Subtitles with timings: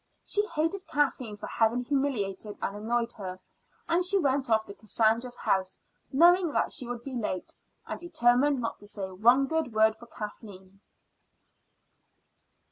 [0.25, 3.39] She hated Kathleen for having humiliated and annoyed her;
[3.87, 5.79] and she went off to Cassandra's house
[6.11, 7.53] knowing that she would be late,
[7.85, 10.81] and determined not to say one good word for Kathleen.